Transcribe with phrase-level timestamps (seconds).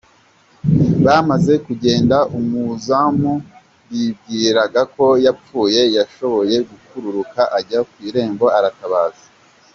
[1.05, 3.33] Bamaze kugenda, umuzamu
[3.89, 9.25] bibwiraga ko yapfuye yashoboye gukururuka ajya ku irembo aratabaza.